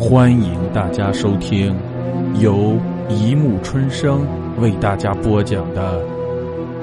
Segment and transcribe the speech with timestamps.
[0.00, 1.78] 欢迎大家收听
[2.40, 2.74] 由
[3.10, 4.26] 一木春生
[4.58, 6.02] 为大家播讲的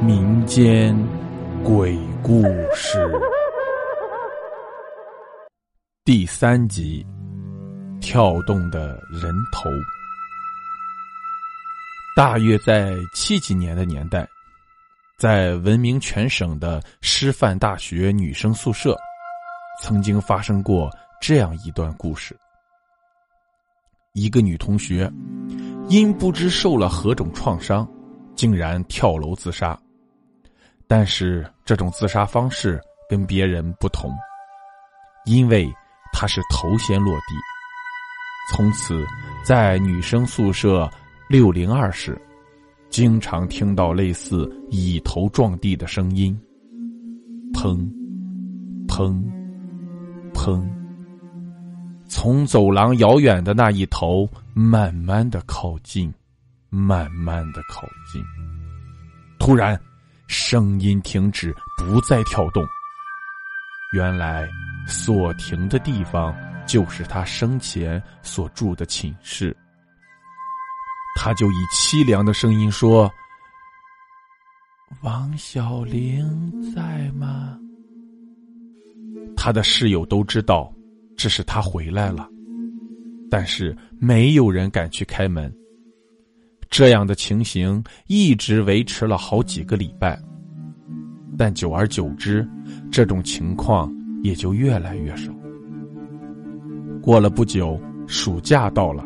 [0.00, 0.96] 民间
[1.64, 3.04] 鬼故事
[6.04, 7.04] 第三集：
[8.00, 9.68] 跳动的人头。
[12.14, 14.24] 大约在七几年的年代，
[15.18, 18.96] 在闻名全省的师范大学女生宿舍，
[19.82, 20.88] 曾经发生过
[21.20, 22.36] 这样一段故事。
[24.12, 25.10] 一个女同学
[25.88, 27.88] 因不知受了何种创伤，
[28.34, 29.78] 竟然跳楼自杀。
[30.86, 34.10] 但是这种自杀方式跟别人不同，
[35.26, 35.72] 因为
[36.12, 37.34] 她是头先落地。
[38.52, 39.04] 从此，
[39.44, 40.90] 在女生宿舍
[41.28, 42.20] 六零二室，
[42.88, 46.36] 经常听到类似以头撞地的声音，
[47.52, 47.88] 砰，
[48.88, 49.22] 砰，
[50.34, 50.79] 砰。
[52.10, 56.12] 从走廊遥远的那一头慢慢的靠近，
[56.68, 58.20] 慢慢的靠近。
[59.38, 59.80] 突然，
[60.26, 62.66] 声音停止，不再跳动。
[63.94, 64.48] 原来，
[64.88, 66.34] 所停的地方
[66.66, 69.56] 就是他生前所住的寝室。
[71.14, 73.08] 他就以凄凉的声音说
[75.02, 77.56] ：“王小玲在吗？”
[79.36, 80.72] 他的室友都知道。
[81.22, 82.26] 这是他回来了，
[83.30, 85.54] 但是没有人敢去开门。
[86.70, 90.18] 这样的情形一直维持了好几个礼拜，
[91.36, 92.48] 但久而久之，
[92.90, 95.30] 这种情况也就越来越少。
[97.02, 99.04] 过了不久，暑假到了，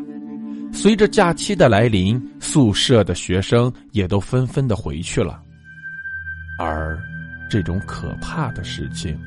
[0.72, 5.42] 随着假期的来临，宿舍的学生也都纷纷的回去了，
[6.60, 6.96] 而
[7.50, 9.18] 这种可怕的事情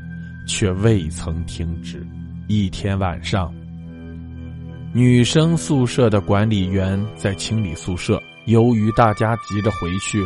[0.45, 2.01] 却未曾停止。
[2.47, 3.53] 一天晚上，
[4.93, 8.21] 女生宿舍的管理员在清理宿舍。
[8.45, 10.25] 由于大家急着回去，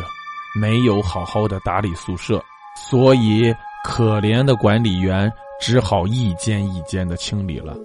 [0.54, 2.40] 没有好好的打理宿舍，
[2.76, 5.28] 所以可怜的管理员
[5.60, 7.76] 只好一间一间的清理了。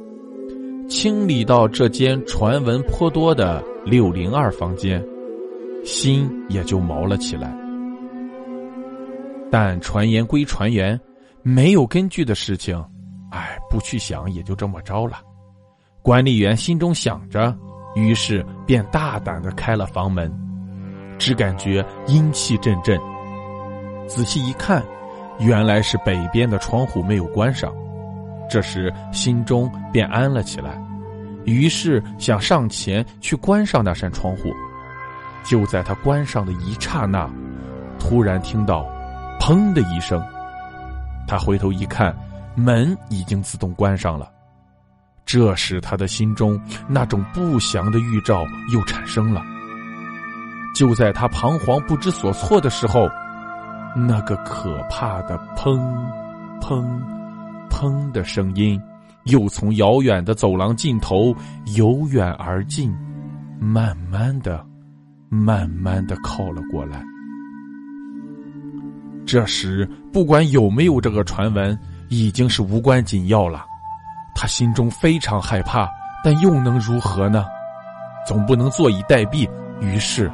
[0.87, 5.03] 清理到这间传闻颇多的六零二房间，
[5.83, 7.51] 心也就毛了起来。
[9.49, 10.99] 但传言归传言，
[11.41, 12.79] 没有根据的事情。
[13.31, 15.19] 哎，不去想也就这么着了。
[16.01, 17.53] 管理员心中想着，
[17.95, 20.31] 于是便大胆的开了房门，
[21.17, 22.99] 只感觉阴气阵阵。
[24.07, 24.81] 仔细一看，
[25.39, 27.73] 原来是北边的窗户没有关上。
[28.49, 30.81] 这时心中便安了起来，
[31.43, 34.53] 于是想上前去关上那扇窗户。
[35.43, 37.29] 就在他关上的一刹那，
[37.99, 38.85] 突然听到
[39.39, 40.23] “砰”的一声，
[41.27, 42.15] 他回头一看。
[42.57, 44.27] 门已经自动关上了，
[45.23, 46.59] 这时他的心中
[46.89, 49.43] 那种不祥的预兆又产生了。
[50.73, 53.07] 就在他彷徨不知所措的时候，
[53.95, 55.79] 那个可怕的“砰，
[56.59, 56.83] 砰，
[57.69, 58.81] 砰”的声音
[59.25, 61.35] 又从遥远的走廊尽头
[61.75, 62.91] 由远而近，
[63.59, 64.65] 慢慢的、
[65.29, 67.03] 慢慢的靠了过来。
[69.27, 71.77] 这时，不管有没有这个传闻。
[72.09, 73.65] 已经是无关紧要了，
[74.33, 75.89] 他心中非常害怕，
[76.23, 77.45] 但又能如何呢？
[78.25, 79.49] 总不能坐以待毙。
[79.79, 80.31] 于是，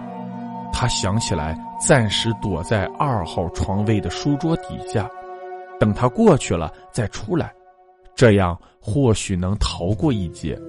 [0.71, 5.09] 他想起来暂时躲在二号床位的书桌底下，
[5.79, 7.51] 等他过去了再出来，
[8.15, 10.59] 这样或许能逃过一劫。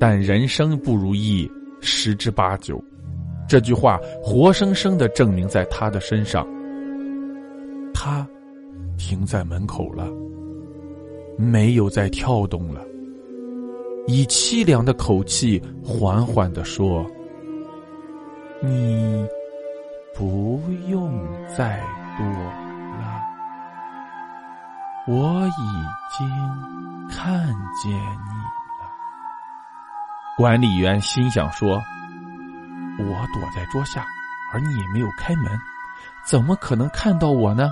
[0.00, 1.50] 但人生不如意
[1.80, 2.82] 十之八九，
[3.48, 6.46] 这句话活生生的证明在他的身上。
[7.94, 8.26] 他。
[8.96, 10.08] 停在门口了，
[11.36, 12.82] 没有再跳动了。
[14.06, 17.04] 以凄凉的口气缓缓的说
[18.64, 19.26] ：“你
[20.14, 21.12] 不用
[21.56, 21.78] 再
[22.16, 22.26] 躲
[22.98, 23.22] 了，
[25.06, 26.28] 我已经
[27.10, 27.46] 看
[27.82, 28.34] 见你
[28.80, 28.88] 了。”
[30.38, 31.80] 管理员心想说
[32.98, 34.06] ：“我躲在桌下，
[34.52, 35.46] 而你也没有开门，
[36.24, 37.70] 怎么可能看到我呢？”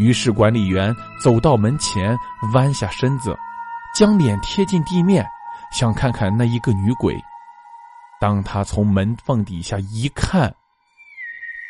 [0.00, 2.16] 于是，管理员走到门前，
[2.54, 3.36] 弯下身子，
[3.94, 5.22] 将脸贴近地面，
[5.70, 7.14] 想看看那一个女鬼。
[8.18, 10.50] 当他从门缝底下一看，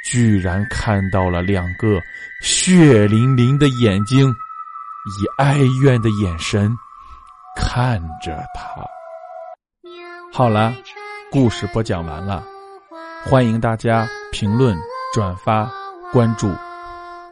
[0.04, 2.00] 居然看到了两个
[2.40, 6.72] 血淋淋的眼睛，以哀怨的眼神
[7.56, 8.80] 看着他。
[10.32, 10.72] 好了，
[11.32, 12.44] 故事播讲完了，
[13.24, 14.78] 欢迎大家评论、
[15.12, 15.68] 转发、
[16.12, 16.54] 关注。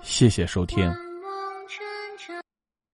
[0.02, 1.07] 谢谢收听。